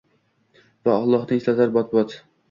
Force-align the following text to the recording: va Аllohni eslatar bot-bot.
va 0.87 0.95
Аllohni 1.01 1.37
eslatar 1.41 1.75
bot-bot. 1.75 2.17